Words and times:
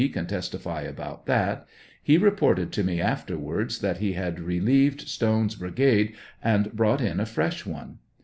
can 0.11 0.25
testify 0.25 0.81
about 0.81 1.27
that; 1.27 1.67
he 2.01 2.17
reported 2.17 2.71
to 2.71 2.83
me 2.83 2.99
afterwards 2.99 3.81
that 3.81 3.97
he 3.97 4.13
had 4.13 4.39
relieved 4.39 5.07
Stone's 5.07 5.53
brigade 5.53 6.15
and 6.43 6.73
brought 6.73 7.01
in 7.01 7.19
a 7.19 7.25
fresh 7.27 7.67
one. 7.67 7.99